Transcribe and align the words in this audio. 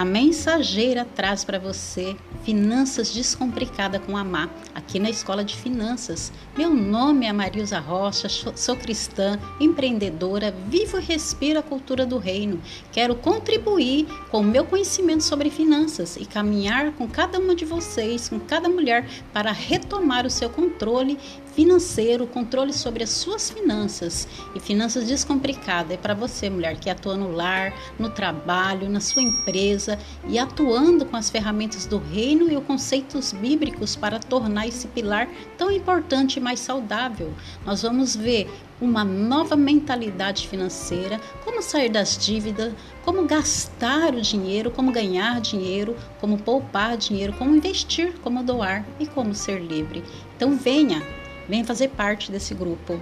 A 0.00 0.04
mensageira 0.06 1.04
traz 1.04 1.44
para 1.44 1.58
você 1.58 2.16
Finanças 2.42 3.12
Descomplicada 3.12 4.00
com 4.00 4.16
a 4.16 4.24
Má, 4.24 4.48
aqui 4.74 4.98
na 4.98 5.10
Escola 5.10 5.44
de 5.44 5.54
Finanças. 5.54 6.32
Meu 6.56 6.74
nome 6.74 7.26
é 7.26 7.32
Marilza 7.34 7.78
Rocha, 7.78 8.26
sou 8.26 8.76
cristã, 8.76 9.38
empreendedora, 9.60 10.54
vivo 10.68 10.98
e 10.98 11.02
respiro 11.02 11.58
a 11.58 11.62
cultura 11.62 12.06
do 12.06 12.16
reino. 12.16 12.62
Quero 12.90 13.14
contribuir 13.14 14.06
com 14.30 14.40
o 14.40 14.42
meu 14.42 14.64
conhecimento 14.64 15.22
sobre 15.22 15.50
finanças 15.50 16.16
e 16.16 16.24
caminhar 16.24 16.92
com 16.92 17.06
cada 17.06 17.38
uma 17.38 17.54
de 17.54 17.66
vocês, 17.66 18.26
com 18.26 18.40
cada 18.40 18.70
mulher, 18.70 19.06
para 19.34 19.52
retomar 19.52 20.24
o 20.24 20.30
seu 20.30 20.48
controle 20.48 21.18
financeiro, 21.54 22.26
controle 22.26 22.72
sobre 22.72 23.04
as 23.04 23.10
suas 23.10 23.50
finanças. 23.50 24.26
E 24.54 24.60
finanças 24.60 25.06
descomplicadas 25.06 25.92
é 25.92 25.96
para 25.98 26.14
você, 26.14 26.48
mulher, 26.48 26.78
que 26.78 26.88
atua 26.88 27.18
no 27.18 27.32
lar, 27.32 27.74
no 27.98 28.08
trabalho, 28.08 28.88
na 28.88 29.00
sua 29.00 29.20
empresa 29.20 29.89
e 30.28 30.38
atuando 30.38 31.04
com 31.04 31.16
as 31.16 31.30
ferramentas 31.30 31.86
do 31.86 31.98
reino 31.98 32.50
e 32.50 32.56
os 32.56 32.64
conceitos 32.64 33.32
bíblicos 33.32 33.96
para 33.96 34.18
tornar 34.18 34.66
esse 34.66 34.86
pilar 34.88 35.28
tão 35.56 35.70
importante 35.70 36.36
e 36.36 36.40
mais 36.40 36.60
saudável. 36.60 37.32
Nós 37.64 37.82
vamos 37.82 38.16
ver 38.16 38.50
uma 38.80 39.04
nova 39.04 39.56
mentalidade 39.56 40.48
financeira, 40.48 41.20
como 41.44 41.62
sair 41.62 41.90
das 41.90 42.16
dívidas, 42.16 42.72
como 43.04 43.26
gastar 43.26 44.14
o 44.14 44.20
dinheiro, 44.20 44.70
como 44.70 44.90
ganhar 44.90 45.40
dinheiro, 45.40 45.96
como 46.20 46.38
poupar 46.38 46.96
dinheiro, 46.96 47.32
como 47.34 47.54
investir, 47.54 48.14
como 48.22 48.42
doar 48.42 48.84
e 48.98 49.06
como 49.06 49.34
ser 49.34 49.60
livre. 49.60 50.02
Então 50.36 50.56
venha, 50.56 51.02
venha 51.48 51.64
fazer 51.64 51.88
parte 51.88 52.32
desse 52.32 52.54
grupo. 52.54 52.98